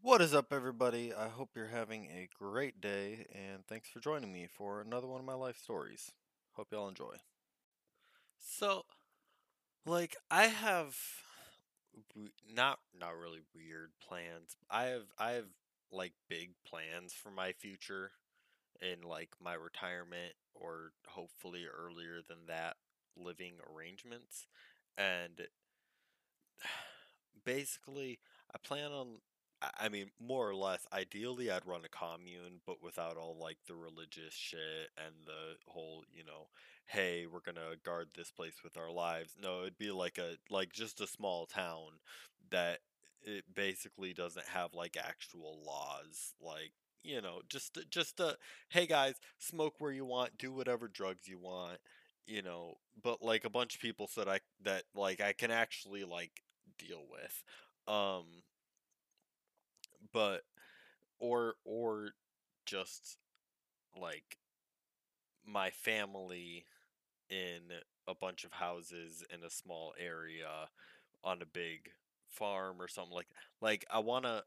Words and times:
What 0.00 0.22
is 0.22 0.32
up, 0.34 0.52
everybody? 0.52 1.12
I 1.12 1.28
hope 1.28 1.50
you're 1.54 1.68
having 1.68 2.06
a 2.06 2.28
great 2.38 2.80
day, 2.80 3.26
and 3.32 3.66
thanks 3.66 3.88
for 3.88 4.00
joining 4.00 4.32
me 4.32 4.46
for 4.46 4.80
another 4.80 5.06
one 5.06 5.20
of 5.20 5.26
my 5.26 5.34
life 5.34 5.58
stories. 5.58 6.12
Hope 6.54 6.72
y'all 6.72 6.88
enjoy. 6.88 7.16
So, 8.38 8.84
like, 9.86 10.16
I 10.30 10.46
have 10.46 10.96
not 12.54 12.78
not 12.98 13.16
really 13.16 13.40
weird 13.54 13.90
plans. 14.06 14.56
I 14.70 14.84
have 14.84 15.06
I 15.18 15.32
have 15.32 15.48
like 15.90 16.12
big 16.28 16.50
plans 16.66 17.12
for 17.12 17.30
my 17.30 17.52
future 17.52 18.12
in 18.80 19.02
like 19.08 19.30
my 19.42 19.54
retirement 19.54 20.34
or 20.54 20.92
hopefully 21.06 21.64
earlier 21.66 22.20
than 22.26 22.46
that 22.48 22.76
living 23.16 23.54
arrangements. 23.74 24.46
And 24.96 25.48
basically, 27.44 28.18
I 28.54 28.58
plan 28.58 28.92
on. 28.92 29.18
I 29.60 29.88
mean, 29.88 30.10
more 30.20 30.48
or 30.48 30.54
less, 30.54 30.86
ideally, 30.92 31.50
I'd 31.50 31.66
run 31.66 31.84
a 31.84 31.88
commune, 31.88 32.60
but 32.64 32.82
without 32.82 33.16
all 33.16 33.36
like 33.40 33.58
the 33.66 33.74
religious 33.74 34.32
shit 34.34 34.90
and 34.96 35.14
the 35.26 35.56
whole, 35.66 36.04
you 36.12 36.24
know, 36.24 36.48
hey, 36.86 37.26
we're 37.26 37.40
gonna 37.40 37.76
guard 37.84 38.08
this 38.14 38.30
place 38.30 38.62
with 38.62 38.76
our 38.76 38.90
lives. 38.90 39.36
No, 39.40 39.62
it'd 39.62 39.78
be 39.78 39.90
like 39.90 40.18
a 40.18 40.36
like 40.50 40.72
just 40.72 41.00
a 41.00 41.06
small 41.06 41.46
town 41.46 41.98
that 42.50 42.78
it 43.22 43.44
basically 43.54 44.14
doesn't 44.14 44.46
have 44.46 44.74
like 44.74 44.96
actual 44.96 45.58
laws, 45.66 46.34
like 46.40 46.72
you 47.02 47.20
know, 47.20 47.40
just 47.48 47.78
just 47.90 48.20
a 48.20 48.36
hey 48.70 48.86
guys, 48.86 49.14
smoke 49.38 49.74
where 49.78 49.92
you 49.92 50.04
want, 50.04 50.38
do 50.38 50.52
whatever 50.52 50.86
drugs 50.88 51.26
you 51.26 51.38
want, 51.38 51.78
you 52.26 52.42
know, 52.42 52.76
but 53.02 53.22
like 53.22 53.44
a 53.44 53.50
bunch 53.50 53.74
of 53.74 53.80
people 53.80 54.06
said 54.06 54.28
I 54.28 54.40
that 54.62 54.84
like 54.94 55.20
I 55.20 55.32
can 55.32 55.50
actually 55.50 56.04
like 56.04 56.42
deal 56.78 57.04
with. 57.10 57.42
Um, 57.92 58.26
but 60.12 60.42
or 61.20 61.54
or 61.64 62.10
just 62.66 63.18
like 64.00 64.38
my 65.46 65.70
family 65.70 66.64
in 67.30 67.62
a 68.08 68.14
bunch 68.14 68.44
of 68.44 68.52
houses 68.52 69.24
in 69.32 69.44
a 69.44 69.50
small 69.50 69.94
area 69.98 70.68
on 71.24 71.42
a 71.42 71.46
big 71.46 71.90
farm 72.28 72.80
or 72.80 72.88
something 72.88 73.14
like 73.14 73.28
like 73.60 73.84
I 73.90 74.00
want 74.00 74.24
to 74.24 74.44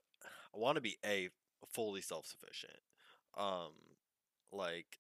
I 0.56 0.60
want 0.60 0.76
to 0.76 0.82
be 0.82 0.98
a 1.06 1.30
fully 1.74 2.02
self-sufficient. 2.02 2.78
Um 3.38 3.72
like 4.52 5.00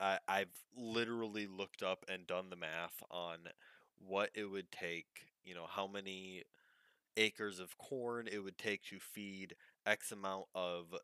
I 0.00 0.18
I've 0.28 0.54
literally 0.76 1.46
looked 1.46 1.82
up 1.82 2.04
and 2.08 2.26
done 2.26 2.50
the 2.50 2.56
math 2.56 3.02
on 3.10 3.38
what 3.98 4.30
it 4.34 4.46
would 4.46 4.70
take, 4.72 5.26
you 5.44 5.54
know, 5.54 5.66
how 5.68 5.86
many 5.86 6.44
acres 7.16 7.58
of 7.58 7.76
corn 7.78 8.28
it 8.30 8.38
would 8.38 8.58
take 8.58 8.82
to 8.84 8.98
feed 9.00 9.54
X 9.88 10.12
amount 10.12 10.44
of 10.54 10.94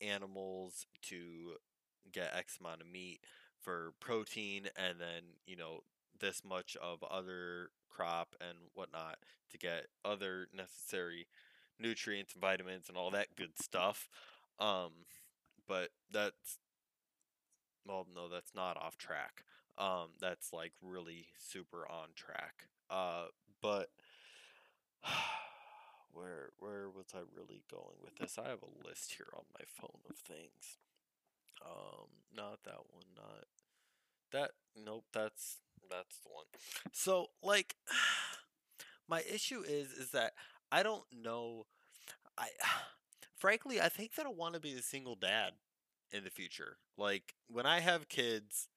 animals 0.00 0.86
to 1.02 1.54
get 2.12 2.34
X 2.36 2.58
amount 2.60 2.80
of 2.80 2.86
meat 2.86 3.20
for 3.60 3.94
protein, 4.00 4.68
and 4.76 5.00
then, 5.00 5.22
you 5.46 5.56
know, 5.56 5.80
this 6.20 6.42
much 6.44 6.76
of 6.82 7.02
other 7.02 7.70
crop 7.90 8.34
and 8.40 8.58
whatnot 8.74 9.18
to 9.50 9.58
get 9.58 9.86
other 10.04 10.46
necessary 10.54 11.26
nutrients 11.78 12.34
vitamins 12.40 12.88
and 12.88 12.96
all 12.96 13.10
that 13.10 13.34
good 13.36 13.58
stuff. 13.60 14.08
Um, 14.58 14.92
but 15.66 15.90
that's, 16.10 16.58
well, 17.86 18.06
no, 18.14 18.28
that's 18.28 18.54
not 18.54 18.76
off 18.76 18.96
track. 18.96 19.44
Um, 19.76 20.10
that's 20.20 20.52
like 20.52 20.72
really 20.80 21.26
super 21.38 21.86
on 21.88 22.08
track. 22.14 22.66
Uh, 22.88 23.26
but 23.60 23.88
where 26.12 26.50
where 26.58 26.88
was 26.88 27.06
I 27.14 27.20
really 27.36 27.62
going 27.70 27.98
with 28.02 28.16
this? 28.16 28.38
I 28.38 28.48
have 28.48 28.62
a 28.62 28.88
list 28.88 29.14
here 29.16 29.28
on 29.34 29.44
my 29.58 29.64
phone 29.66 30.00
of 30.08 30.16
things. 30.16 30.78
Um, 31.64 32.08
not 32.34 32.60
that 32.64 32.80
one, 32.90 33.04
not 33.16 33.44
that. 34.32 34.52
Nope, 34.76 35.04
that's 35.12 35.58
that's 35.90 36.18
the 36.18 36.30
one. 36.30 36.44
So, 36.92 37.28
like, 37.42 37.76
my 39.08 39.22
issue 39.32 39.62
is 39.66 39.92
is 39.92 40.10
that 40.10 40.32
I 40.70 40.82
don't 40.82 41.04
know. 41.12 41.66
I 42.36 42.48
frankly, 43.36 43.80
I 43.80 43.88
think 43.88 44.14
that 44.14 44.26
I 44.26 44.30
want 44.30 44.54
to 44.54 44.60
be 44.60 44.72
a 44.74 44.82
single 44.82 45.16
dad 45.16 45.52
in 46.10 46.24
the 46.24 46.30
future. 46.30 46.76
Like, 46.98 47.34
when 47.48 47.66
I 47.66 47.80
have 47.80 48.08
kids, 48.08 48.68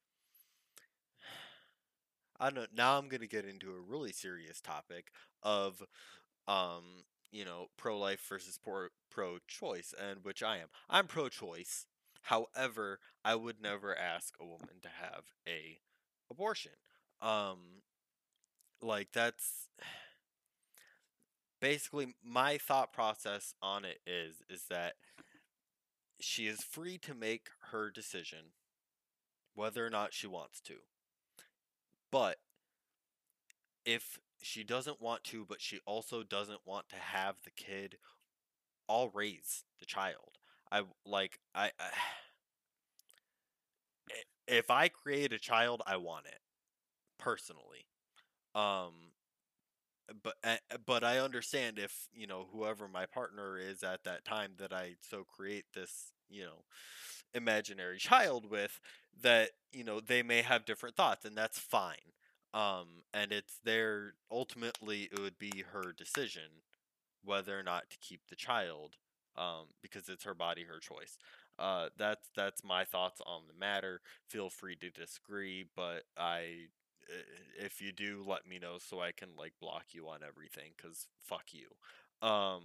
I 2.39 2.45
don't 2.45 2.55
know. 2.55 2.65
Now 2.75 2.97
I'm 2.97 3.09
gonna 3.09 3.27
get 3.27 3.45
into 3.45 3.71
a 3.71 3.81
really 3.81 4.11
serious 4.11 4.61
topic 4.61 5.11
of 5.43 5.81
um, 6.47 7.03
you 7.31 7.45
know, 7.45 7.67
pro 7.77 7.97
life 7.97 8.25
versus 8.27 8.59
pro 8.61 8.87
pro 9.09 9.37
choice, 9.47 9.93
and 9.99 10.23
which 10.23 10.43
I 10.43 10.57
am. 10.57 10.67
I'm 10.89 11.07
pro 11.07 11.29
choice. 11.29 11.85
However, 12.23 12.99
I 13.23 13.35
would 13.35 13.61
never 13.61 13.95
ask 13.95 14.35
a 14.39 14.45
woman 14.45 14.81
to 14.81 14.89
have 14.89 15.25
a 15.47 15.79
abortion. 16.29 16.71
Um, 17.21 17.81
like 18.81 19.09
that's 19.13 19.69
basically 21.61 22.15
my 22.23 22.57
thought 22.57 22.91
process 22.93 23.53
on 23.61 23.85
it 23.85 23.99
is 24.05 24.43
is 24.49 24.65
that 24.69 24.93
she 26.19 26.47
is 26.47 26.61
free 26.61 26.97
to 26.99 27.13
make 27.13 27.49
her 27.71 27.89
decision 27.89 28.53
whether 29.53 29.85
or 29.85 29.89
not 29.89 30.13
she 30.13 30.27
wants 30.27 30.61
to. 30.61 30.75
But 32.11 32.37
if 33.85 34.19
she 34.45 34.63
doesn't 34.63 35.01
want 35.01 35.23
to, 35.25 35.43
but 35.47 35.59
she 35.59 35.79
also 35.85 36.21
doesn't 36.21 36.59
want 36.65 36.87
to 36.89 36.97
have 36.97 37.35
the 37.43 37.49
kid, 37.49 37.97
I'll 38.87 39.09
raise 39.09 39.63
the 39.79 39.85
child. 39.87 40.37
I 40.71 40.83
like 41.05 41.39
I, 41.55 41.71
I 41.79 41.89
if 44.47 44.69
I 44.69 44.87
create 44.87 45.33
a 45.33 45.39
child, 45.39 45.81
I 45.87 45.97
want 45.97 46.27
it 46.27 46.39
personally. 47.17 47.87
Um, 48.55 48.93
but 50.21 50.35
uh, 50.43 50.57
but 50.85 51.03
I 51.03 51.17
understand 51.19 51.79
if 51.79 52.07
you 52.13 52.27
know 52.27 52.47
whoever 52.51 52.87
my 52.87 53.05
partner 53.07 53.57
is 53.57 53.83
at 53.83 54.03
that 54.03 54.25
time 54.25 54.51
that 54.59 54.71
I 54.71 54.95
so 55.01 55.23
create 55.23 55.65
this 55.73 56.11
you 56.29 56.43
know 56.43 56.63
imaginary 57.33 57.97
child 57.97 58.49
with 58.49 58.79
that 59.23 59.49
you 59.73 59.83
know 59.83 59.99
they 59.99 60.21
may 60.23 60.41
have 60.43 60.65
different 60.65 60.95
thoughts 60.95 61.25
and 61.25 61.35
that's 61.35 61.59
fine. 61.59 62.13
Um, 62.55 63.03
and 63.13 63.33
it's 63.33 63.59
their 63.65 64.15
ultimately 64.31 65.09
it 65.13 65.19
would 65.19 65.39
be 65.39 65.65
her 65.73 65.93
decision 65.97 66.63
whether 67.23 67.59
or 67.59 67.63
not 67.63 67.89
to 67.89 67.97
keep 68.01 68.21
the 68.29 68.35
child 68.35 68.95
um, 69.37 69.67
because 69.81 70.09
it's 70.09 70.23
her 70.23 70.35
body, 70.35 70.63
her 70.63 70.79
choice. 70.79 71.17
Uh, 71.59 71.89
that's 71.97 72.29
that's 72.35 72.63
my 72.63 72.85
thoughts 72.85 73.21
on 73.25 73.43
the 73.47 73.59
matter. 73.59 74.01
Feel 74.29 74.49
free 74.49 74.75
to 74.77 74.89
disagree, 74.89 75.65
but 75.75 76.03
I, 76.17 76.67
if 77.59 77.81
you 77.81 77.91
do, 77.91 78.23
let 78.27 78.47
me 78.47 78.59
know 78.59 78.77
so 78.79 78.99
I 79.01 79.11
can 79.11 79.29
like 79.37 79.53
block 79.61 79.85
you 79.91 80.07
on 80.07 80.19
everything. 80.27 80.71
Cause 80.81 81.07
fuck 81.23 81.45
you. 81.53 82.27
Um, 82.27 82.63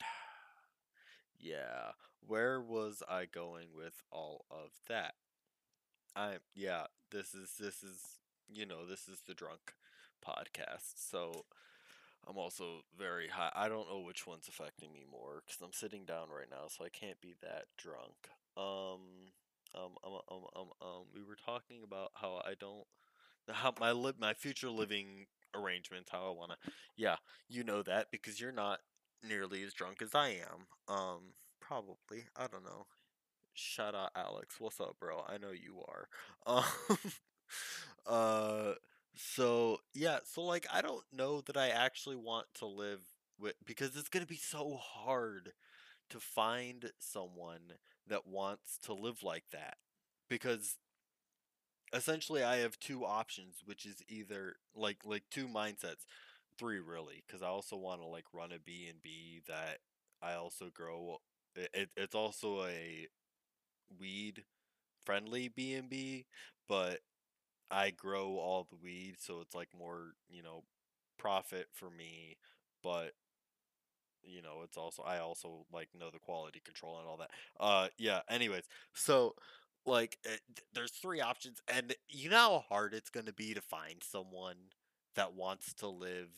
yeah. 1.38 1.92
Where 2.26 2.60
was 2.60 3.02
I 3.08 3.24
going 3.26 3.68
with 3.74 4.02
all 4.10 4.44
of 4.50 4.70
that? 4.88 5.14
I 6.16 6.38
yeah. 6.54 6.86
This 7.10 7.34
is 7.34 7.54
this 7.58 7.82
is 7.82 8.18
you 8.52 8.66
know 8.66 8.86
this 8.86 9.08
is 9.08 9.20
the 9.26 9.34
drunk 9.34 9.74
podcast. 10.26 10.94
So 10.96 11.44
I'm 12.28 12.38
also 12.38 12.82
very 12.98 13.28
high. 13.28 13.52
I 13.54 13.68
don't 13.68 13.88
know 13.88 14.00
which 14.00 14.26
one's 14.26 14.48
affecting 14.48 14.92
me 14.92 15.04
more 15.10 15.42
because 15.46 15.60
I'm 15.62 15.72
sitting 15.72 16.04
down 16.04 16.28
right 16.30 16.50
now, 16.50 16.68
so 16.68 16.84
I 16.84 16.88
can't 16.88 17.20
be 17.20 17.34
that 17.42 17.64
drunk. 17.78 18.28
Um, 18.56 19.32
um, 19.74 19.92
um, 20.04 20.20
um, 20.30 20.44
um, 20.56 20.68
um. 20.82 21.04
We 21.14 21.22
were 21.22 21.36
talking 21.44 21.82
about 21.84 22.12
how 22.14 22.42
I 22.44 22.54
don't, 22.58 22.86
how 23.50 23.74
my 23.80 23.92
li- 23.92 24.12
my 24.18 24.34
future 24.34 24.70
living 24.70 25.26
arrangements, 25.54 26.10
how 26.10 26.28
I 26.28 26.36
wanna. 26.38 26.56
Yeah, 26.96 27.16
you 27.48 27.64
know 27.64 27.82
that 27.82 28.08
because 28.12 28.40
you're 28.40 28.52
not 28.52 28.80
nearly 29.26 29.62
as 29.62 29.72
drunk 29.74 30.02
as 30.02 30.14
I 30.14 30.28
am. 30.30 30.94
Um, 30.94 31.20
probably. 31.60 32.26
I 32.36 32.46
don't 32.46 32.64
know. 32.64 32.86
Shout 33.54 33.94
out 33.94 34.10
Alex. 34.16 34.56
What's 34.58 34.80
up, 34.80 34.96
bro? 34.98 35.24
I 35.28 35.38
know 35.38 35.50
you 35.50 35.82
are. 35.88 36.08
Um, 36.46 36.64
uh, 38.06 38.72
so 39.14 39.78
yeah, 39.94 40.18
so 40.24 40.42
like 40.42 40.66
I 40.72 40.80
don't 40.82 41.04
know 41.12 41.40
that 41.42 41.56
I 41.56 41.68
actually 41.68 42.16
want 42.16 42.46
to 42.54 42.66
live 42.66 43.00
with 43.38 43.54
because 43.66 43.96
it's 43.96 44.08
gonna 44.08 44.26
be 44.26 44.36
so 44.36 44.76
hard 44.80 45.52
to 46.10 46.20
find 46.20 46.92
someone 47.00 47.74
that 48.08 48.26
wants 48.26 48.78
to 48.84 48.94
live 48.94 49.22
like 49.22 49.44
that. 49.52 49.76
Because 50.28 50.76
essentially 51.92 52.42
I 52.42 52.56
have 52.58 52.78
two 52.78 53.04
options, 53.04 53.56
which 53.64 53.86
is 53.86 54.02
either 54.08 54.54
like 54.74 54.98
like 55.04 55.24
two 55.30 55.46
mindsets, 55.48 56.04
three 56.58 56.80
really, 56.80 57.22
because 57.26 57.42
I 57.42 57.48
also 57.48 57.76
want 57.76 58.00
to 58.00 58.06
like 58.06 58.24
run 58.32 58.52
a 58.52 58.58
B 58.58 58.86
and 58.88 59.02
B 59.02 59.40
that 59.48 59.78
I 60.22 60.34
also 60.34 60.66
grow. 60.72 61.18
It, 61.56 61.70
it, 61.74 61.90
it's 61.96 62.14
also 62.14 62.64
a 62.64 63.08
weed 63.98 64.44
friendly 65.04 65.48
B 65.48 65.74
and 65.74 65.90
B, 65.90 66.26
but 66.68 67.00
I 67.70 67.90
grow 67.90 68.38
all 68.38 68.66
the 68.70 68.76
weed, 68.76 69.16
so 69.20 69.40
it's 69.40 69.54
like 69.54 69.68
more, 69.78 70.14
you 70.30 70.42
know, 70.42 70.64
profit 71.18 71.68
for 71.74 71.90
me, 71.90 72.36
but 72.82 73.12
you 74.22 74.42
know, 74.42 74.60
it's 74.64 74.76
also 74.76 75.02
I 75.02 75.18
also 75.18 75.64
like 75.72 75.88
know 75.98 76.10
the 76.10 76.18
quality 76.18 76.60
control 76.64 76.98
and 76.98 77.08
all 77.08 77.16
that. 77.18 77.30
Uh, 77.58 77.88
yeah. 77.98 78.20
Anyways, 78.28 78.64
so 78.92 79.34
like 79.86 80.18
eh, 80.24 80.28
th- 80.30 80.66
there's 80.74 80.92
three 80.92 81.20
options, 81.20 81.60
and 81.68 81.94
you 82.08 82.28
know 82.30 82.36
how 82.36 82.64
hard 82.68 82.94
it's 82.94 83.10
gonna 83.10 83.32
be 83.32 83.54
to 83.54 83.60
find 83.62 84.02
someone 84.02 84.56
that 85.16 85.34
wants 85.34 85.72
to 85.74 85.88
live 85.88 86.28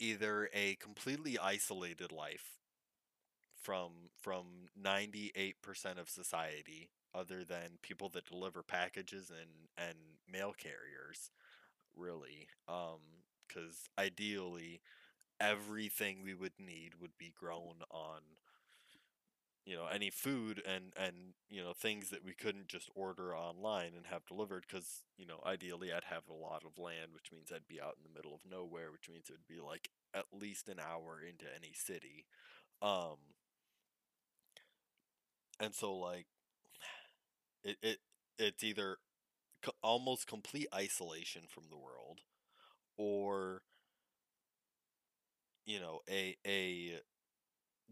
either 0.00 0.48
a 0.52 0.74
completely 0.76 1.38
isolated 1.38 2.10
life 2.10 2.59
from 3.60 3.90
from 4.20 4.44
98% 4.80 5.98
of 5.98 6.08
society 6.08 6.90
other 7.14 7.44
than 7.44 7.78
people 7.82 8.08
that 8.10 8.26
deliver 8.26 8.62
packages 8.62 9.30
and 9.30 9.68
and 9.78 9.96
mail 10.30 10.54
carriers 10.56 11.30
really 11.96 12.48
um 12.68 13.00
cuz 13.48 13.88
ideally 13.98 14.80
everything 15.40 16.22
we 16.22 16.34
would 16.34 16.58
need 16.58 16.96
would 17.00 17.16
be 17.18 17.30
grown 17.38 17.82
on 17.90 18.22
you 19.66 19.76
know 19.76 19.86
any 19.92 20.10
food 20.10 20.62
and 20.66 20.92
and 20.96 21.34
you 21.50 21.62
know 21.62 21.72
things 21.72 22.10
that 22.10 22.24
we 22.24 22.32
couldn't 22.32 22.66
just 22.68 22.88
order 22.94 23.36
online 23.36 23.92
and 23.96 24.06
have 24.06 24.24
delivered 24.26 24.64
because 24.68 25.04
you 25.18 25.26
know 25.26 25.40
ideally 25.46 25.92
i'd 25.92 26.04
have 26.04 26.22
a 26.28 26.32
lot 26.34 26.62
of 26.64 26.78
land 26.78 27.12
which 27.12 27.30
means 27.32 27.52
i'd 27.54 27.68
be 27.68 27.80
out 27.80 27.94
in 27.98 28.02
the 28.10 28.16
middle 28.16 28.34
of 28.34 28.40
nowhere 28.50 28.90
which 28.90 29.08
means 29.12 29.28
it 29.28 29.32
would 29.34 29.54
be 29.54 29.60
like 29.60 29.90
at 30.14 30.24
least 30.32 30.68
an 30.68 30.78
hour 30.80 31.20
into 31.22 31.44
any 31.54 31.72
city. 31.72 32.24
Um 32.82 33.18
and 35.60 35.74
so 35.74 35.94
like 35.96 36.26
it, 37.64 37.76
it 37.82 37.98
it's 38.38 38.62
either 38.64 38.96
co- 39.62 39.72
almost 39.82 40.26
complete 40.26 40.68
isolation 40.74 41.42
from 41.48 41.64
the 41.70 41.78
world 41.78 42.20
or 42.98 43.62
you 45.66 45.80
know 45.80 46.00
a 46.08 46.36
a 46.46 47.00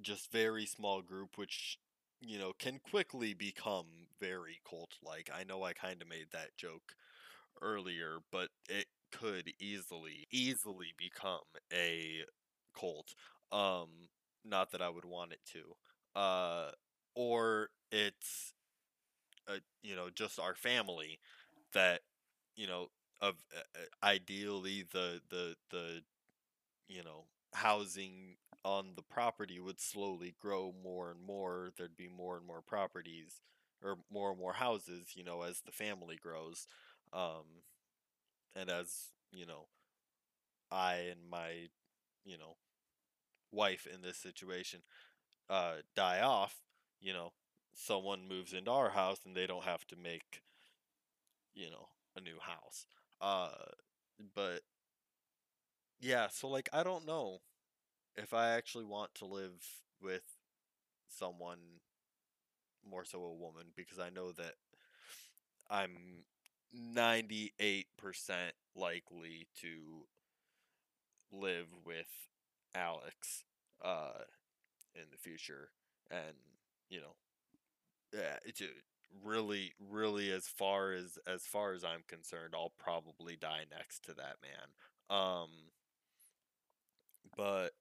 just 0.01 0.31
very 0.33 0.67
small 0.67 1.03
group 1.03 1.37
which 1.37 1.79
you 2.21 2.39
know 2.39 2.53
can 2.59 2.79
quickly 2.91 3.35
become 3.35 3.87
very 4.21 4.61
cult 4.69 4.93
like 5.05 5.31
i 5.35 5.45
know 5.45 5.63
i 5.65 5.73
kind 5.73 6.03
of 6.03 6.09
made 6.09 6.27
that 6.33 6.57
joke 6.57 6.95
earlier 7.63 8.19
but 8.33 8.49
it 8.69 8.87
could 9.13 9.53
easily 9.61 10.27
easily 10.33 10.95
become 10.99 11.41
a 11.73 12.23
cult 12.79 13.15
um 13.53 13.89
not 14.45 14.71
that 14.73 14.83
i 14.83 14.89
would 14.89 15.05
want 15.07 15.33
it 15.33 15.41
to 15.47 16.21
uh 16.21 16.71
or 17.19 17.71
it's 17.93 18.55
uh, 19.49 19.59
you 19.83 19.97
know 19.97 20.09
just 20.15 20.39
our 20.39 20.55
family 20.55 21.19
that 21.73 22.01
you 22.57 22.67
know 22.67 22.89
of 23.21 23.35
uh, 23.57 23.61
uh, 23.77 24.07
ideally 24.07 24.85
the 24.93 25.21
the 25.31 25.55
the 25.71 26.03
you 26.89 27.03
know 27.05 27.25
housing 27.55 28.37
on 28.65 28.89
the 28.97 29.03
property 29.03 29.61
would 29.61 29.81
slowly 29.81 30.35
grow 30.41 30.75
more 30.83 31.11
and 31.11 31.23
more 31.23 31.71
there'd 31.79 31.97
be 31.97 32.09
more 32.09 32.37
and 32.37 32.47
more 32.47 32.63
properties 32.63 33.41
or 33.85 33.99
more 34.13 34.31
and 34.31 34.41
more 34.41 34.55
houses 34.55 35.09
you 35.15 35.25
know 35.25 35.43
as 35.43 35.61
the 35.67 35.73
family 35.73 36.19
grows 36.23 36.67
um 37.13 37.45
and 38.55 38.69
as 38.71 39.11
you 39.33 39.47
know 39.47 39.67
i 40.71 40.95
and 41.11 41.21
my 41.31 41.69
you 42.25 42.39
know 42.39 42.57
wife 43.53 43.87
in 43.93 44.03
this 44.03 44.19
situation 44.19 44.81
uh 45.51 45.75
die 45.97 46.21
off 46.21 46.57
you 47.01 47.13
know 47.13 47.33
someone 47.75 48.29
moves 48.29 48.53
into 48.53 48.71
our 48.71 48.91
house 48.91 49.21
and 49.25 49.37
they 49.37 49.47
don't 49.47 49.65
have 49.65 49.87
to 49.87 49.97
make 49.97 50.43
you 51.55 51.71
know 51.71 51.89
a 52.17 52.21
new 52.21 52.39
house 52.41 52.87
uh 53.21 53.51
but 54.35 54.61
yeah 56.01 56.29
so 56.31 56.49
like 56.49 56.69
i 56.73 56.83
don't 56.83 57.07
know 57.07 57.39
if 58.17 58.35
i 58.35 58.51
actually 58.51 58.85
want 58.85 59.15
to 59.15 59.25
live 59.27 59.65
with 60.03 60.23
someone 61.09 61.59
more 62.89 63.05
so 63.05 63.23
a 63.25 63.35
woman 63.35 63.67
because 63.77 63.99
i 63.99 64.09
know 64.09 64.33
that 64.33 64.55
i'm 65.71 66.25
98% 66.75 68.53
likely 68.75 69.47
to 69.61 70.07
live 71.33 71.67
with 71.85 72.29
alex 72.75 73.45
uh 73.85 74.25
in 74.95 75.03
the 75.11 75.17
future 75.19 75.71
and 76.11 76.37
you 76.91 77.01
know 77.01 77.15
yeah 78.13 78.37
it's 78.45 78.61
a- 78.61 78.67
really 79.25 79.73
really 79.91 80.31
as 80.31 80.47
far 80.47 80.93
as 80.93 81.19
as 81.27 81.43
far 81.43 81.73
as 81.73 81.83
i'm 81.85 82.03
concerned 82.07 82.55
i'll 82.55 82.73
probably 82.79 83.37
die 83.37 83.65
next 83.71 84.05
to 84.05 84.13
that 84.15 84.37
man 84.43 84.69
um 85.11 85.49
but 87.37 87.73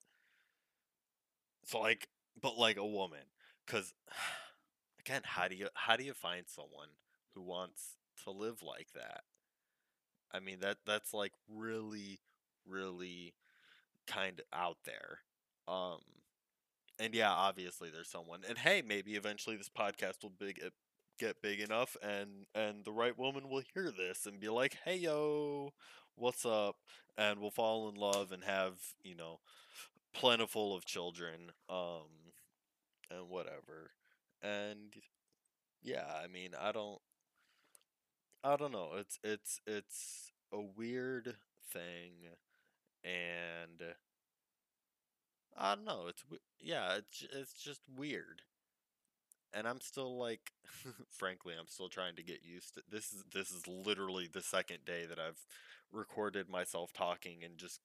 so 1.66 1.80
like 1.80 2.08
but 2.42 2.58
like 2.58 2.78
a 2.78 2.86
woman 2.86 3.20
because 3.66 3.94
again 5.00 5.22
how 5.24 5.48
do 5.48 5.56
you 5.56 5.68
how 5.74 5.96
do 5.96 6.04
you 6.04 6.14
find 6.14 6.46
someone 6.48 6.90
who 7.34 7.42
wants 7.42 7.98
to 8.24 8.32
live 8.32 8.62
like 8.64 8.88
that? 8.96 9.22
I 10.34 10.40
mean 10.40 10.60
that 10.62 10.78
that's 10.86 11.14
like 11.14 11.34
really 11.50 12.20
really 12.66 13.34
kind 14.08 14.40
of 14.40 14.46
out 14.54 14.78
there 14.86 15.20
um 15.68 16.00
and 17.00 17.14
yeah, 17.14 17.32
obviously 17.32 17.90
there's 17.90 18.10
someone. 18.10 18.42
And 18.48 18.58
hey, 18.58 18.82
maybe 18.86 19.16
eventually 19.16 19.56
this 19.58 19.70
podcast 19.70 20.24
will 20.24 20.32
big 20.40 20.60
uh, 20.66 20.70
get 21.20 21.42
big 21.42 21.60
enough, 21.60 21.96
and 22.02 22.46
and 22.56 22.86
the 22.86 22.92
right 22.92 23.18
woman 23.18 23.50
will 23.50 23.64
hear 23.74 23.92
this 23.92 24.26
and 24.26 24.40
be 24.40 24.50
like, 24.50 24.78
"Hey 24.86 24.98
yo, 24.98 25.74
what's 26.16 26.46
up?" 26.46 26.76
And 27.18 27.40
we'll 27.40 27.52
fall 27.52 27.90
in 27.90 27.96
love 27.96 28.32
and 28.32 28.44
have 28.44 28.74
you 29.04 29.16
know 29.16 29.40
plentiful 30.14 30.76
of 30.76 30.86
children, 30.86 31.52
um, 31.70 32.34
and 33.12 33.30
whatever. 33.30 33.92
And 34.42 34.94
yeah, 35.84 36.06
I 36.24 36.28
mean, 36.28 36.52
I 36.60 36.72
don't, 36.72 37.00
I 38.44 38.56
don't 38.56 38.72
know. 38.72 38.92
It's 38.96 39.20
it's 39.24 39.60
it's 39.66 40.32
a 40.52 40.62
weird 40.62 41.36
thing, 41.72 42.12
and 43.04 43.84
I 45.58 45.76
don't 45.76 45.86
know. 45.86 46.08
It's 46.08 46.24
yeah, 46.60 46.96
it's 46.96 47.26
it's 47.34 47.54
just 47.54 47.82
weird. 47.96 48.44
and 49.54 49.68
I'm 49.68 49.82
still 49.82 50.18
like, 50.18 50.52
frankly, 51.10 51.54
I'm 51.60 51.68
still 51.68 51.90
trying 51.90 52.16
to 52.16 52.24
get 52.24 52.40
used 52.44 52.76
to 52.76 52.82
this. 52.90 53.14
Is 53.14 53.24
this 53.34 53.52
is 53.52 53.68
literally 53.68 54.28
the 54.32 54.42
second 54.42 54.80
day 54.86 55.06
that 55.08 55.20
I've 55.20 55.40
recorded 55.92 56.50
myself 56.50 56.92
talking 56.94 57.44
and 57.44 57.58
just 57.58 57.80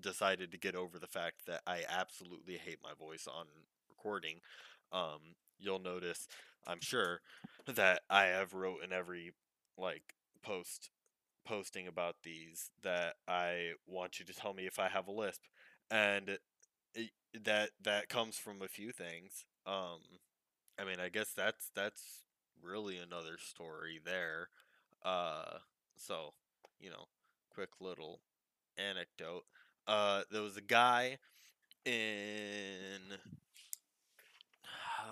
decided 0.00 0.50
to 0.50 0.58
get 0.58 0.74
over 0.74 0.98
the 0.98 1.06
fact 1.06 1.42
that 1.46 1.62
I 1.66 1.82
absolutely 1.88 2.56
hate 2.56 2.78
my 2.82 2.92
voice 2.98 3.26
on 3.32 3.46
recording. 3.88 4.40
Um, 4.92 5.36
you'll 5.58 5.78
notice, 5.78 6.26
I'm 6.66 6.80
sure, 6.80 7.20
that 7.72 8.00
I 8.10 8.24
have 8.24 8.52
wrote 8.54 8.82
in 8.84 8.92
every 8.92 9.32
like 9.78 10.14
post 10.42 10.90
posting 11.46 11.86
about 11.88 12.16
these 12.24 12.70
that 12.82 13.14
I 13.28 13.72
want 13.86 14.18
you 14.18 14.24
to 14.26 14.34
tell 14.34 14.54
me 14.54 14.66
if 14.66 14.78
I 14.78 14.88
have 14.88 15.08
a 15.08 15.12
lisp, 15.12 15.42
and 15.90 16.38
that 17.44 17.70
that 17.82 18.08
comes 18.08 18.36
from 18.36 18.62
a 18.62 18.68
few 18.68 18.92
things. 18.92 19.44
Um, 19.66 20.00
I 20.78 20.84
mean, 20.84 21.00
I 21.00 21.08
guess 21.08 21.30
that's 21.36 21.70
that's 21.74 22.24
really 22.62 22.98
another 22.98 23.38
story 23.38 24.00
there. 24.04 24.48
Uh, 25.04 25.58
so 25.96 26.32
you 26.80 26.90
know, 26.90 27.06
quick 27.54 27.70
little 27.80 28.20
anecdote. 28.78 29.44
Uh, 29.86 30.22
there 30.30 30.42
was 30.42 30.56
a 30.56 30.62
guy 30.62 31.18
in 31.84 33.18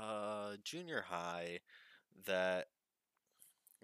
uh, 0.01 0.57
junior 0.65 1.05
high 1.09 1.61
that 2.27 2.69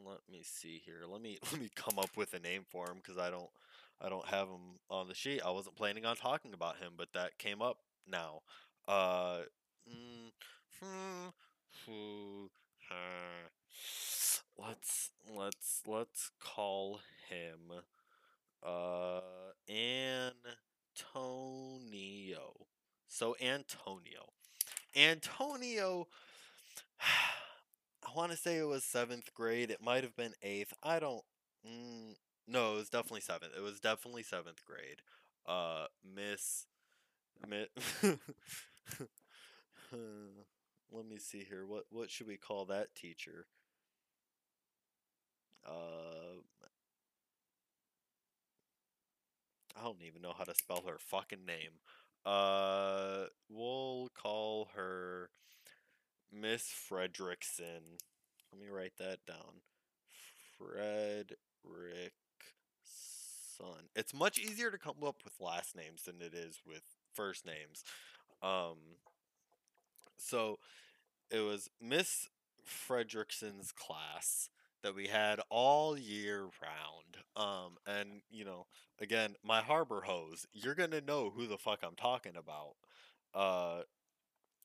let 0.04 0.21
me 0.30 0.40
see 0.42 0.80
here. 0.85 1.02
Let 1.09 1.21
me 1.21 1.38
let 1.52 1.61
me 1.61 1.71
come 1.75 1.99
up 1.99 2.16
with 2.16 2.35
a 2.35 2.38
name 2.38 2.62
for 2.68 2.87
him 2.90 2.97
because 3.02 3.18
I 3.18 3.30
don't 3.30 3.50
I 4.00 4.09
don't 4.09 4.26
have 4.28 4.49
him 4.49 4.78
on 4.90 5.09
the 5.09 5.14
sheet. 5.14 5.40
I 5.45 5.50
wasn't 5.50 5.76
planning 5.76 6.07
on 6.07 6.16
talking 6.16 6.54
about 6.54 6.76
him, 6.78 6.92
but 6.97 7.09
that 7.14 7.38
came 7.38 7.61
up 7.62 7.78
now. 8.10 8.40
Uh, 8.86 9.40
mm, 9.88 10.30
hmm, 10.80 11.28
who, 11.86 12.50
uh, 12.90 13.48
let's 14.58 15.10
let's 15.36 15.82
let's 15.86 16.30
call 16.40 17.00
him 17.28 17.72
uh 18.64 19.20
Antonio. 19.68 20.36
So 23.08 23.36
Antonio. 23.40 24.32
Antonio 24.96 26.08
I 27.00 28.14
want 28.16 28.32
to 28.32 28.38
say 28.38 28.58
it 28.58 28.66
was 28.66 28.84
seventh 28.84 29.32
grade. 29.34 29.70
It 29.70 29.82
might 29.82 30.04
have 30.04 30.16
been 30.16 30.34
eighth. 30.42 30.72
I 30.82 30.98
don't. 30.98 31.22
Mm, 31.66 32.14
no, 32.46 32.74
it 32.74 32.78
was 32.78 32.90
definitely 32.90 33.20
seventh. 33.20 33.52
It 33.56 33.62
was 33.62 33.80
definitely 33.80 34.22
seventh 34.22 34.64
grade. 34.64 35.02
Uh, 35.46 35.86
Miss. 36.04 36.66
Let 40.90 41.07
me 41.07 41.18
see 41.18 41.45
here. 41.49 41.64
What 41.66 41.85
what 41.90 42.11
should 42.11 42.26
we 42.26 42.37
call 42.37 42.66
that 42.66 42.95
teacher? 42.95 43.47
Uh, 45.66 46.40
I 49.78 49.85
don't 49.85 50.02
even 50.02 50.23
know 50.23 50.33
how 50.37 50.45
to 50.45 50.54
spell 50.54 50.83
her 50.87 50.99
fucking 50.99 51.45
name. 51.47 51.80
Uh, 52.25 53.26
we'll 53.49 54.09
call 54.14 54.68
her 54.75 55.30
Miss 56.33 56.64
Fredrickson. 56.64 57.99
Let 58.52 58.61
me 58.61 58.68
write 58.71 58.95
that 58.99 59.18
down. 59.26 59.62
Fredrickson. 60.61 62.11
It's 63.95 64.14
much 64.14 64.38
easier 64.38 64.71
to 64.71 64.78
come 64.78 64.97
up 65.07 65.23
with 65.25 65.40
last 65.40 65.76
names 65.76 66.02
than 66.02 66.21
it 66.21 66.35
is 66.35 66.61
with 66.66 66.97
first 67.18 67.44
names. 67.44 67.82
Um, 68.42 68.76
so 70.16 70.58
it 71.30 71.40
was 71.40 71.68
Miss 71.80 72.28
Fredrickson's 72.64 73.72
class 73.72 74.50
that 74.82 74.94
we 74.94 75.08
had 75.08 75.40
all 75.50 75.98
year 75.98 76.42
round. 76.62 77.25
Um, 77.37 77.76
and 77.87 78.22
you 78.30 78.44
know, 78.44 78.66
again, 79.00 79.34
my 79.44 79.60
harbor 79.60 80.02
hose, 80.06 80.46
you're 80.52 80.76
gonna 80.76 81.00
know 81.00 81.32
who 81.34 81.46
the 81.48 81.58
fuck 81.58 81.80
I'm 81.82 81.96
talking 81.96 82.37
about. 82.37 82.76
Uh, 83.34 83.82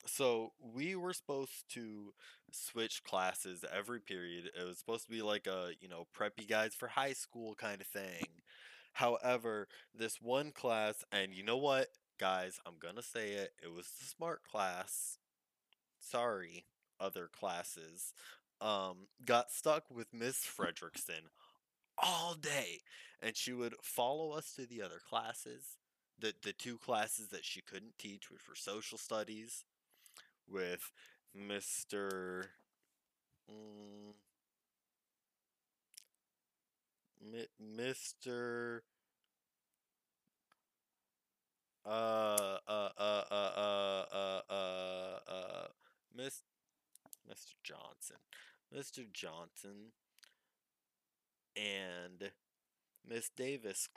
so 0.06 0.52
we 0.60 0.94
were 0.94 1.12
supposed 1.12 1.64
to 1.70 2.12
switch 2.52 3.02
classes 3.02 3.64
every 3.72 4.00
period. 4.00 4.50
It 4.58 4.64
was 4.64 4.78
supposed 4.78 5.06
to 5.06 5.10
be 5.10 5.22
like 5.22 5.46
a, 5.46 5.70
you 5.80 5.88
know, 5.88 6.06
preppy 6.16 6.46
guys 6.48 6.74
for 6.74 6.88
high 6.88 7.14
school 7.14 7.54
kind 7.54 7.80
of 7.80 7.86
thing. 7.86 8.26
However, 8.92 9.66
this 9.92 10.20
one 10.20 10.52
class, 10.52 11.04
and 11.10 11.34
you 11.34 11.42
know 11.42 11.56
what, 11.56 11.88
guys, 12.18 12.60
I'm 12.66 12.74
gonna 12.80 13.02
say 13.02 13.32
it, 13.32 13.52
it 13.62 13.72
was 13.72 13.88
the 13.98 14.04
smart 14.06 14.42
class. 14.44 15.18
Sorry, 16.00 16.64
other 17.00 17.28
classes. 17.32 18.12
Um, 18.60 19.08
got 19.24 19.50
stuck 19.50 19.84
with 19.90 20.12
Miss 20.12 20.38
Fredrickson 20.38 21.28
all 21.98 22.34
day, 22.34 22.80
and 23.20 23.36
she 23.36 23.52
would 23.52 23.74
follow 23.82 24.32
us 24.32 24.52
to 24.54 24.66
the 24.66 24.82
other 24.82 25.00
classes. 25.08 25.76
The, 26.18 26.32
the 26.42 26.52
two 26.52 26.78
classes 26.78 27.28
that 27.28 27.44
she 27.44 27.60
couldn't 27.60 27.98
teach, 27.98 28.30
which 28.30 28.48
were 28.48 28.54
social 28.54 28.98
studies 28.98 29.64
with 30.48 30.92
Mr. 31.36 32.44
Mm, 33.50 34.14
Mr. 37.60 38.80
Uh, 41.86 42.58
uh, 42.66 42.88
uh, 42.98 43.22
uh, 43.30 43.34
uh, 43.70 44.04
uh, 44.12 44.40
uh, 44.50 45.18
uh, 45.28 45.66
Miss, 46.16 46.42
Mr. 47.28 47.54
Johnson, 47.62 48.16
Mr. 48.72 49.04
Johnson, 49.12 49.92
and 51.56 52.30
Miss 53.08 53.30
Davis 53.30 53.88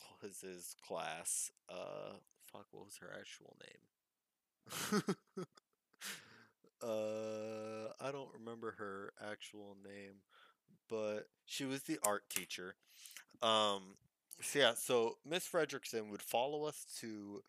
his 0.42 0.76
class. 0.88 1.52
Uh, 1.70 2.18
fuck, 2.52 2.68
what 2.72 2.86
was 2.86 2.98
her 3.02 3.12
actual 3.20 3.58
name? 3.62 5.06
uh, 6.84 7.94
I 8.00 8.12
don't 8.12 8.30
remember 8.38 8.76
her 8.78 9.14
actual 9.32 9.78
name, 9.84 10.16
but 10.90 11.28
she 11.46 11.66
was 11.66 11.84
the 11.84 12.00
art 12.04 12.30
teacher. 12.30 12.76
Um, 13.42 13.96
so 14.42 14.60
yeah, 14.60 14.74
so 14.76 15.18
Miss 15.26 15.48
Fredrickson 15.48 16.10
would 16.12 16.22
follow 16.22 16.66
us 16.66 16.86
to 17.02 17.44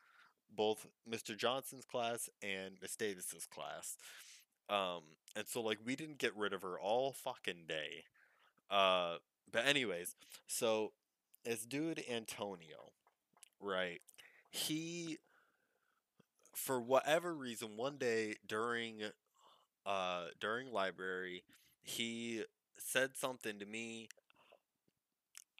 both 0.55 0.87
Mr. 1.09 1.37
Johnson's 1.37 1.85
class 1.85 2.29
and 2.43 2.75
Miss 2.81 2.97
Davis's 2.97 3.47
class. 3.47 3.97
Um, 4.69 5.03
and 5.37 5.47
so 5.47 5.61
like 5.61 5.79
we 5.85 5.97
didn't 5.97 6.19
get 6.19 6.37
rid 6.37 6.53
of 6.53 6.63
her 6.63 6.79
all 6.79 7.13
fucking 7.13 7.65
day. 7.67 8.05
Uh, 8.71 9.17
but 9.51 9.67
anyways, 9.67 10.15
so 10.47 10.93
this 11.45 11.65
dude 11.65 12.03
Antonio, 12.11 12.93
right? 13.61 14.01
He 14.51 15.19
for 16.55 16.81
whatever 16.81 17.35
reason 17.35 17.77
one 17.77 17.97
day 17.99 18.35
during 18.47 19.03
uh 19.87 20.25
during 20.41 20.73
library 20.73 21.45
he 21.83 22.43
said 22.77 23.11
something 23.17 23.61
to 23.61 23.65
me 23.65 24.09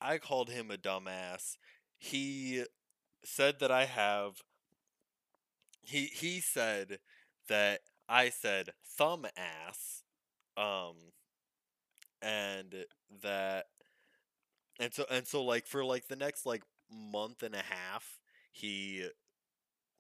I 0.01 0.19
called 0.19 0.51
him 0.51 0.71
a 0.71 0.77
dumbass. 0.77 1.57
He 1.99 2.65
said 3.25 3.59
that 3.61 3.71
I 3.71 3.87
have 3.87 4.43
he 5.89 6.07
he 6.07 6.41
said 6.41 7.01
that 7.49 7.81
I 8.09 8.31
said 8.31 8.71
thumb 8.97 9.27
ass 9.37 10.03
um 10.57 10.97
and 12.23 12.85
that 13.23 13.67
and 14.81 14.93
so 14.93 15.05
and 15.11 15.27
so 15.27 15.43
like 15.45 15.67
for 15.67 15.85
like 15.85 16.07
the 16.09 16.17
next 16.17 16.47
like 16.47 16.63
month 16.91 17.43
and 17.43 17.55
a 17.55 17.63
half 17.63 18.19
he 18.53 19.07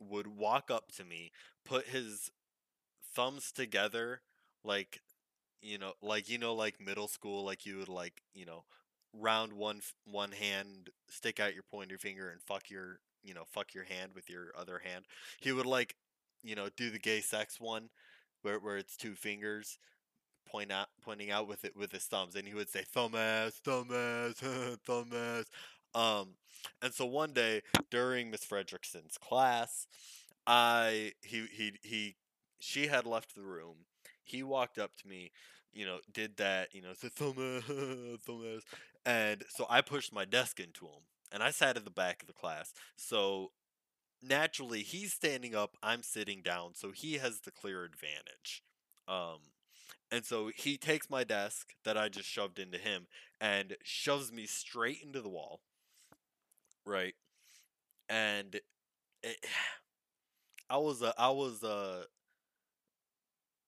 would 0.00 0.26
walk 0.28 0.70
up 0.70 0.92
to 0.92 1.04
me 1.04 1.32
put 1.64 1.86
his 1.88 2.30
thumbs 3.14 3.52
together 3.52 4.22
like 4.64 5.00
you 5.62 5.78
know 5.78 5.92
like 6.02 6.28
you 6.28 6.38
know 6.38 6.54
like 6.54 6.80
middle 6.80 7.08
school 7.08 7.44
like 7.44 7.66
you 7.66 7.78
would 7.78 7.88
like 7.88 8.22
you 8.34 8.46
know 8.46 8.64
round 9.14 9.52
one 9.54 9.80
one 10.06 10.32
hand 10.32 10.90
stick 11.08 11.40
out 11.40 11.54
your 11.54 11.64
pointer 11.64 11.98
finger 11.98 12.30
and 12.30 12.42
fuck 12.42 12.70
your 12.70 13.00
you 13.22 13.34
know 13.34 13.44
fuck 13.50 13.74
your 13.74 13.84
hand 13.84 14.12
with 14.14 14.28
your 14.30 14.52
other 14.56 14.80
hand. 14.84 15.04
He 15.40 15.52
would 15.52 15.66
like 15.66 15.96
you 16.42 16.54
know 16.54 16.68
do 16.76 16.90
the 16.90 16.98
gay 16.98 17.20
sex 17.20 17.60
one 17.60 17.90
where, 18.42 18.58
where 18.58 18.76
it's 18.76 18.96
two 18.96 19.14
fingers 19.14 19.78
point 20.48 20.72
out 20.72 20.88
pointing 21.02 21.30
out 21.30 21.46
with 21.46 21.64
it 21.64 21.76
with 21.76 21.92
his 21.92 22.04
thumbs 22.04 22.34
and 22.34 22.48
he 22.48 22.54
would 22.54 22.70
say 22.70 22.82
thumb 22.82 23.14
ass 23.14 23.60
thumb 23.64 23.88
ass 23.92 24.34
thumb 24.86 25.10
ass. 25.14 25.44
Um 25.94 26.28
and 26.82 26.92
so 26.92 27.04
one 27.04 27.32
day 27.32 27.62
during 27.90 28.30
miss 28.30 28.44
fredrickson's 28.44 29.18
class 29.18 29.86
i 30.46 31.12
he 31.20 31.46
he 31.52 31.72
he 31.82 32.16
she 32.60 32.86
had 32.88 33.06
left 33.06 33.34
the 33.34 33.42
room. 33.42 33.76
He 34.24 34.42
walked 34.42 34.78
up 34.78 34.96
to 35.02 35.08
me 35.08 35.30
you 35.72 35.84
know 35.84 35.98
did 36.12 36.36
that 36.36 36.74
you 36.74 36.82
know 36.82 36.92
said 36.94 37.12
thumb 37.12 37.36
ass 37.38 37.64
thumb 38.26 38.42
ass 38.56 38.62
and 39.04 39.44
so 39.48 39.66
i 39.68 39.80
pushed 39.80 40.12
my 40.12 40.24
desk 40.24 40.58
into 40.60 40.86
him 40.86 41.02
and 41.32 41.42
i 41.42 41.50
sat 41.50 41.76
at 41.76 41.84
the 41.84 41.90
back 41.90 42.22
of 42.22 42.26
the 42.26 42.32
class 42.34 42.72
so 42.96 43.50
naturally 44.22 44.80
he's 44.82 45.12
standing 45.12 45.54
up 45.54 45.76
i'm 45.82 46.02
sitting 46.02 46.42
down 46.42 46.70
so 46.74 46.90
he 46.90 47.14
has 47.14 47.40
the 47.40 47.50
clear 47.50 47.84
advantage 47.84 48.62
um 49.06 49.38
and 50.10 50.24
so 50.24 50.50
he 50.54 50.76
takes 50.76 51.08
my 51.08 51.24
desk 51.24 51.74
that 51.84 51.96
i 51.96 52.08
just 52.08 52.28
shoved 52.28 52.58
into 52.58 52.78
him 52.78 53.06
and 53.40 53.76
shoves 53.82 54.32
me 54.32 54.46
straight 54.46 55.02
into 55.02 55.20
the 55.20 55.28
wall 55.28 55.60
right 56.84 57.14
and 58.08 58.60
it, 59.22 59.36
i 60.70 60.76
was 60.76 61.02
uh, 61.02 61.12
i 61.16 61.30
was 61.30 61.62
uh 61.62 62.02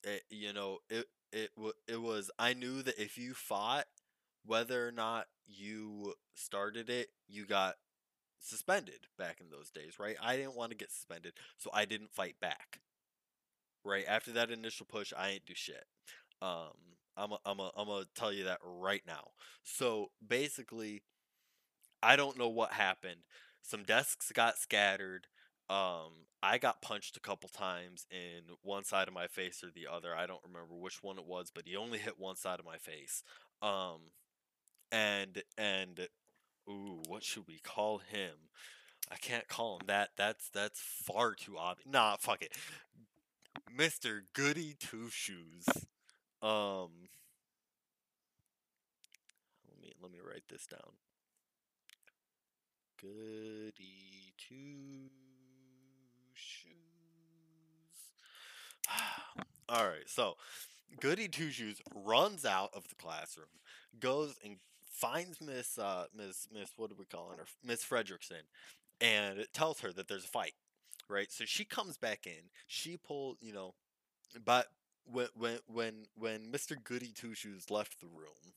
it, 0.04 0.22
you 0.30 0.52
know 0.52 0.78
it 0.88 1.06
it 1.32 1.50
it 1.86 2.00
was 2.00 2.30
i 2.38 2.54
knew 2.54 2.82
that 2.82 2.98
if 3.00 3.18
you 3.18 3.34
fought 3.34 3.86
whether 4.44 4.87
or 4.87 4.92
not 4.92 5.26
you 5.47 6.14
started 6.35 6.88
it 6.88 7.09
you 7.28 7.47
got 7.47 7.75
suspended 8.40 9.06
back 9.18 9.38
in 9.40 9.50
those 9.50 9.70
days, 9.70 9.99
right? 9.99 10.16
I 10.23 10.37
didn't 10.37 10.56
want 10.56 10.70
to 10.70 10.76
get 10.76 10.90
suspended, 10.90 11.35
so 11.59 11.70
I 11.73 11.85
didn't 11.85 12.12
fight 12.12 12.37
back. 12.40 12.80
Right 13.85 14.04
after 14.06 14.32
that 14.32 14.50
initial 14.50 14.87
push, 14.87 15.12
I 15.16 15.30
ain't 15.30 15.47
do 15.47 15.54
shit. 15.54 15.85
Um, 16.42 16.73
I'm 17.16 17.32
a, 17.32 17.38
I'm 17.44 17.61
a, 17.61 17.70
I'm 17.76 17.87
gonna 17.87 18.06
tell 18.14 18.32
you 18.32 18.44
that 18.44 18.59
right 18.62 19.02
now. 19.06 19.28
So 19.62 20.11
basically, 20.26 21.02
I 22.02 22.16
don't 22.16 22.38
know 22.38 22.49
what 22.49 22.73
happened. 22.73 23.23
Some 23.62 23.85
desks 23.85 24.32
got 24.32 24.59
scattered. 24.59 25.26
Um, 25.68 26.26
I 26.42 26.59
got 26.59 26.82
punched 26.82 27.16
a 27.16 27.20
couple 27.20 27.49
times 27.49 28.06
in 28.11 28.54
one 28.62 28.85
side 28.85 29.09
of 29.09 29.14
my 29.14 29.26
face 29.26 29.62
or 29.62 29.70
the 29.70 29.87
other. 29.90 30.14
I 30.16 30.26
don't 30.26 30.42
remember 30.44 30.75
which 30.75 31.02
one 31.02 31.18
it 31.18 31.26
was, 31.26 31.50
but 31.54 31.64
he 31.66 31.76
only 31.76 31.99
hit 31.99 32.18
one 32.18 32.37
side 32.37 32.59
of 32.59 32.66
my 32.66 32.78
face. 32.78 33.23
Um, 33.62 34.11
and 34.92 35.42
and 35.59 36.09
Ooh, 36.70 37.02
what 37.09 37.25
should 37.25 37.47
we 37.49 37.59
call 37.59 37.99
him? 37.99 38.35
I 39.11 39.16
can't 39.16 39.49
call 39.49 39.76
him 39.76 39.87
that. 39.87 40.11
That's 40.16 40.49
that's 40.50 40.80
far 40.80 41.35
too 41.35 41.59
obvious. 41.59 41.88
Nah, 41.90 42.16
fuck 42.16 42.42
it. 42.42 42.52
Mr. 43.76 44.20
Goody 44.35 44.76
Two 44.78 45.09
Shoes. 45.11 45.66
Um 46.42 47.09
let 49.68 49.80
me 49.80 49.92
let 50.00 50.12
me 50.12 50.18
write 50.25 50.44
this 50.49 50.66
down. 50.66 50.92
Goody 53.00 54.32
Two 54.38 55.11
Shoes. 56.35 56.70
All 59.68 59.87
right, 59.87 60.06
so 60.06 60.37
Goody 61.00 61.26
Two 61.26 61.50
Shoes 61.50 61.80
runs 61.94 62.44
out 62.44 62.70
of 62.75 62.87
the 62.88 62.94
classroom, 62.94 63.47
goes 63.99 64.37
and 64.44 64.56
finds 65.00 65.40
Miss 65.40 65.78
uh, 65.78 66.07
Miss 66.16 66.49
Miss 66.52 66.71
what 66.76 66.90
are 66.90 66.97
we 66.99 67.07
calling 67.07 67.38
her 67.38 67.47
Miss 67.64 67.85
Fredrickson, 67.85 68.45
and 69.00 69.47
tells 69.52 69.80
her 69.80 69.92
that 69.92 70.09
there's 70.09 70.25
a 70.25 70.28
fight, 70.28 70.54
right? 71.09 71.30
So 71.33 71.45
she 71.47 71.64
comes 71.64 71.97
back 71.99 72.26
in. 72.26 72.50
She 72.66 72.97
pulled 72.97 73.38
you 73.40 73.52
know, 73.52 73.75
but 74.45 74.66
when 75.04 75.28
when 75.37 75.59
when 75.66 75.95
when 76.16 76.40
Mr. 76.52 76.76
Goody 76.83 77.12
Two 77.14 77.35
Shoes 77.35 77.71
left 77.71 78.00
the 78.00 78.07
room, 78.09 78.54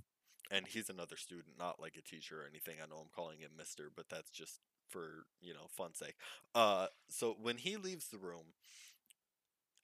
and 0.52 0.68
he's 0.68 0.90
another 0.90 1.18
student, 1.18 1.58
not 1.60 1.80
like 1.82 1.98
a 1.98 2.02
teacher 2.02 2.42
or 2.42 2.48
anything. 2.50 2.76
I 2.84 2.88
know 2.90 2.98
I'm 3.02 3.10
calling 3.16 3.40
him 3.40 3.52
Mister, 3.58 3.90
but 3.96 4.10
that's 4.10 4.32
just 4.32 4.60
for 4.90 5.26
you 5.42 5.54
know 5.54 5.68
fun 5.72 5.94
sake. 5.96 6.16
Uh, 6.56 6.88
so 7.10 7.36
when 7.42 7.58
he 7.58 7.78
leaves 7.78 8.08
the 8.10 8.18
room, 8.20 8.46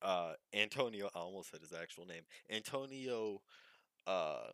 uh 0.01 0.33
Antonio 0.53 1.09
I 1.15 1.19
almost 1.19 1.51
said 1.51 1.61
his 1.61 1.73
actual 1.73 2.05
name. 2.05 2.23
Antonio 2.49 3.41
uh 4.07 4.49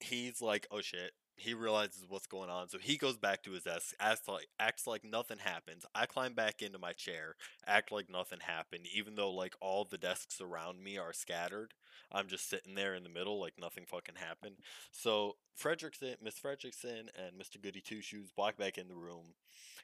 he's 0.00 0.40
like, 0.42 0.66
oh 0.70 0.80
shit. 0.80 1.12
He 1.40 1.54
realizes 1.54 2.04
what's 2.08 2.26
going 2.26 2.50
on, 2.50 2.68
so 2.68 2.78
he 2.78 2.96
goes 2.96 3.16
back 3.16 3.44
to 3.44 3.52
his 3.52 3.62
desk, 3.62 3.94
acts 4.00 4.26
like 4.26 4.48
acts 4.58 4.88
like 4.88 5.04
nothing 5.04 5.38
happens. 5.38 5.86
I 5.94 6.06
climb 6.06 6.34
back 6.34 6.62
into 6.62 6.80
my 6.80 6.92
chair, 6.92 7.36
act 7.64 7.92
like 7.92 8.10
nothing 8.10 8.40
happened, 8.40 8.88
even 8.92 9.14
though 9.14 9.30
like 9.30 9.54
all 9.60 9.84
the 9.84 9.98
desks 9.98 10.40
around 10.40 10.82
me 10.82 10.98
are 10.98 11.12
scattered. 11.12 11.74
I'm 12.10 12.26
just 12.26 12.50
sitting 12.50 12.74
there 12.74 12.92
in 12.96 13.04
the 13.04 13.08
middle, 13.08 13.40
like 13.40 13.54
nothing 13.56 13.84
fucking 13.86 14.16
happened. 14.16 14.56
So 14.90 15.36
Fredrickson, 15.56 16.16
Miss 16.20 16.40
Fredrickson, 16.40 17.06
and 17.14 17.40
Mr. 17.40 17.62
Goody 17.62 17.80
Two 17.80 18.00
Shoes 18.00 18.32
walk 18.36 18.56
back 18.56 18.76
in 18.76 18.88
the 18.88 18.96
room. 18.96 19.34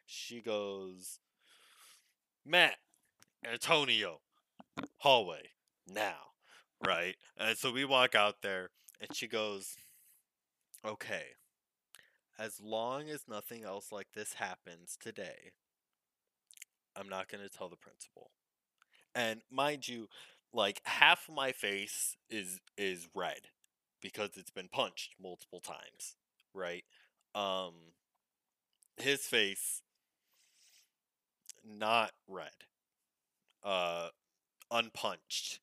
She 0.06 0.40
goes, 0.40 1.20
Matt, 2.44 2.78
Antonio, 3.48 4.22
hallway 4.96 5.50
now, 5.86 6.32
right? 6.84 7.14
And 7.36 7.56
so 7.56 7.70
we 7.70 7.84
walk 7.84 8.16
out 8.16 8.42
there, 8.42 8.70
and 9.00 9.14
she 9.14 9.28
goes, 9.28 9.76
okay, 10.84 11.24
as 12.38 12.60
long 12.60 13.08
as 13.08 13.28
nothing 13.28 13.64
else 13.64 13.92
like 13.92 14.08
this 14.14 14.34
happens 14.34 14.96
today, 15.00 15.52
I'm 16.96 17.08
not 17.08 17.28
going 17.28 17.42
to 17.42 17.50
tell 17.50 17.68
the 17.68 17.76
principal. 17.76 18.30
And 19.14 19.42
mind 19.50 19.88
you, 19.88 20.08
like 20.52 20.80
half 20.84 21.28
my 21.28 21.52
face 21.52 22.16
is 22.30 22.60
is 22.76 23.08
red 23.14 23.48
because 24.00 24.30
it's 24.36 24.50
been 24.50 24.68
punched 24.68 25.14
multiple 25.20 25.60
times, 25.60 26.16
right? 26.52 26.84
Um 27.34 27.74
his 28.96 29.22
face 29.22 29.82
not 31.64 32.12
red. 32.28 32.50
Uh 33.62 34.08
unpunched. 34.70 35.60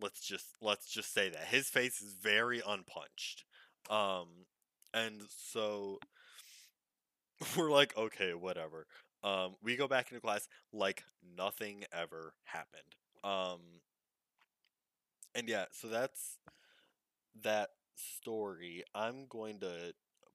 Let's 0.00 0.20
just 0.20 0.46
let's 0.60 0.86
just 0.86 1.12
say 1.12 1.28
that 1.28 1.44
his 1.46 1.68
face 1.68 2.00
is 2.00 2.14
very 2.14 2.60
unpunched. 2.66 3.44
Um 3.90 4.46
and 4.94 5.22
so 5.28 5.98
we're 7.56 7.70
like 7.70 7.96
okay, 7.96 8.32
whatever. 8.34 8.86
Um 9.22 9.56
we 9.62 9.76
go 9.76 9.88
back 9.88 10.10
into 10.10 10.20
class 10.20 10.48
like 10.72 11.04
nothing 11.36 11.84
ever 11.92 12.34
happened. 12.44 12.94
Um 13.22 13.60
and 15.34 15.48
yeah, 15.48 15.64
so 15.72 15.88
that's 15.88 16.38
that 17.42 17.70
story. 17.96 18.84
I'm 18.94 19.26
going 19.28 19.60
to 19.60 19.94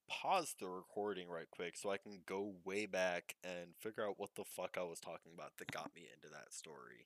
pause 0.09 0.55
the 0.59 0.67
recording 0.67 1.29
right 1.29 1.49
quick 1.51 1.77
so 1.77 1.91
I 1.91 1.97
can 1.97 2.19
go 2.25 2.53
way 2.65 2.85
back 2.85 3.35
and 3.43 3.75
figure 3.79 4.05
out 4.05 4.15
what 4.17 4.31
the 4.35 4.43
fuck 4.43 4.75
I 4.77 4.83
was 4.83 4.99
talking 4.99 5.31
about 5.33 5.51
that 5.57 5.71
got 5.71 5.91
me 5.95 6.07
into 6.13 6.29
that 6.33 6.53
story. 6.53 7.05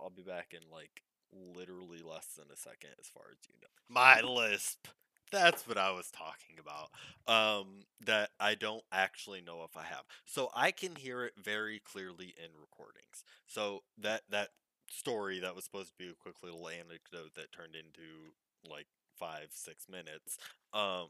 I'll 0.00 0.10
be 0.10 0.22
back 0.22 0.52
in 0.52 0.70
like 0.72 1.02
literally 1.32 2.00
less 2.02 2.26
than 2.36 2.46
a 2.52 2.56
second 2.56 2.90
as 3.00 3.08
far 3.08 3.24
as 3.32 3.38
you 3.48 3.54
know. 3.60 3.68
My 3.88 4.20
lisp. 4.20 4.86
That's 5.34 5.66
what 5.66 5.78
I 5.78 5.90
was 5.90 6.10
talking 6.10 6.56
about. 6.60 6.90
Um 7.26 7.80
that 8.04 8.30
I 8.38 8.54
don't 8.54 8.84
actually 8.92 9.40
know 9.40 9.64
if 9.64 9.76
I 9.76 9.84
have. 9.84 10.04
So 10.24 10.50
I 10.54 10.70
can 10.70 10.94
hear 10.96 11.24
it 11.24 11.34
very 11.42 11.80
clearly 11.80 12.34
in 12.38 12.50
recordings. 12.60 13.24
So 13.46 13.82
that 13.98 14.22
that 14.30 14.50
story 14.90 15.40
that 15.40 15.54
was 15.56 15.64
supposed 15.64 15.90
to 15.90 15.98
be 15.98 16.10
a 16.10 16.14
quick 16.14 16.36
little 16.42 16.68
anecdote 16.68 17.32
that 17.36 17.52
turned 17.52 17.74
into 17.74 18.34
like 18.70 18.86
five 19.18 19.48
six 19.50 19.86
minutes 19.88 20.38
um 20.72 21.08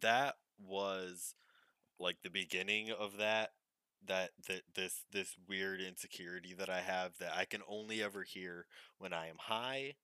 that 0.00 0.34
was 0.66 1.34
like 1.98 2.16
the 2.22 2.30
beginning 2.30 2.90
of 2.92 3.18
that 3.18 3.52
that 4.06 4.30
that 4.48 4.62
this 4.74 5.04
this 5.12 5.36
weird 5.48 5.80
insecurity 5.80 6.54
that 6.54 6.70
i 6.70 6.80
have 6.80 7.12
that 7.18 7.32
i 7.36 7.44
can 7.44 7.62
only 7.68 8.02
ever 8.02 8.22
hear 8.24 8.66
when 8.98 9.12
i 9.12 9.28
am 9.28 9.36
high 9.38 9.94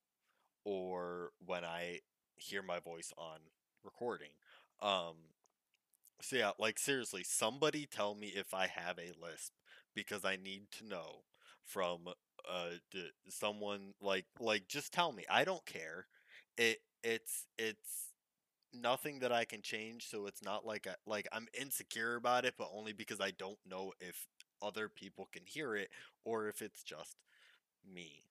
or 0.64 1.30
when 1.44 1.64
i 1.64 2.00
hear 2.36 2.62
my 2.62 2.78
voice 2.80 3.12
on 3.18 3.38
recording 3.84 4.30
um 4.80 5.16
so 6.20 6.36
yeah 6.36 6.50
like 6.58 6.78
seriously 6.78 7.22
somebody 7.24 7.86
tell 7.86 8.14
me 8.14 8.28
if 8.28 8.54
i 8.54 8.66
have 8.66 8.98
a 8.98 9.12
lisp 9.20 9.52
because 9.94 10.24
i 10.24 10.36
need 10.36 10.62
to 10.70 10.86
know 10.86 11.22
from 11.64 12.00
uh 12.50 12.70
someone 13.28 13.92
like 14.00 14.24
like 14.40 14.66
just 14.68 14.92
tell 14.92 15.12
me 15.12 15.24
i 15.30 15.44
don't 15.44 15.64
care 15.66 16.06
it 16.56 16.78
it's 17.02 17.46
it's 17.58 18.10
nothing 18.74 19.20
that 19.20 19.32
i 19.32 19.44
can 19.44 19.62
change 19.62 20.08
so 20.08 20.26
it's 20.26 20.42
not 20.42 20.66
like 20.66 20.86
I, 20.86 20.94
like 21.06 21.28
i'm 21.32 21.48
insecure 21.58 22.16
about 22.16 22.44
it 22.44 22.54
but 22.58 22.70
only 22.74 22.92
because 22.92 23.20
i 23.20 23.32
don't 23.32 23.58
know 23.68 23.92
if 24.00 24.26
other 24.62 24.88
people 24.88 25.28
can 25.32 25.42
hear 25.46 25.76
it 25.76 25.90
or 26.24 26.48
if 26.48 26.62
it's 26.62 26.82
just 26.84 27.16
me. 27.84 28.24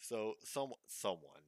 So 0.00 0.34
some 0.44 0.72
someone 0.86 1.42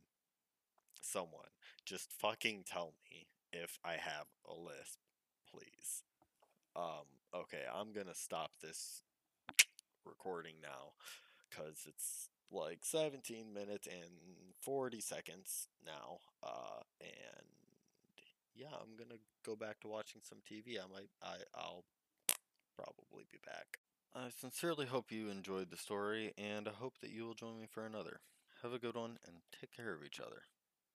someone 1.02 1.50
just 1.85 2.12
fucking 2.18 2.64
tell 2.66 2.94
me 3.11 3.26
if 3.52 3.78
i 3.85 3.92
have 3.92 4.26
a 4.48 4.52
lisp 4.52 4.98
please 5.50 6.02
um 6.74 7.06
okay 7.35 7.62
i'm 7.74 7.92
gonna 7.92 8.14
stop 8.14 8.50
this 8.62 9.02
recording 10.04 10.54
now 10.62 10.92
because 11.48 11.87
it's 11.87 12.28
like 12.50 12.78
17 12.82 13.52
minutes 13.52 13.87
and 13.87 14.11
40 14.62 15.00
seconds 15.00 15.68
now. 15.85 16.18
Uh, 16.42 16.82
and 17.00 17.46
yeah, 18.54 18.68
I'm 18.72 18.96
gonna 18.96 19.20
go 19.44 19.56
back 19.56 19.80
to 19.80 19.88
watching 19.88 20.22
some 20.24 20.38
TV. 20.38 20.78
I 20.78 20.92
might, 20.92 21.11
I, 21.22 21.37
I'll 21.54 21.85
probably 22.76 23.24
be 23.30 23.38
back. 23.44 23.78
I 24.14 24.30
sincerely 24.30 24.87
hope 24.87 25.12
you 25.12 25.28
enjoyed 25.28 25.70
the 25.70 25.76
story, 25.76 26.32
and 26.38 26.66
I 26.66 26.72
hope 26.72 26.94
that 27.00 27.11
you 27.11 27.24
will 27.24 27.35
join 27.35 27.59
me 27.61 27.66
for 27.70 27.85
another. 27.85 28.20
Have 28.62 28.72
a 28.72 28.78
good 28.78 28.96
one, 28.96 29.18
and 29.26 29.37
take 29.61 29.76
care 29.76 29.92
of 29.92 30.02
each 30.02 30.20
other. 30.20 30.42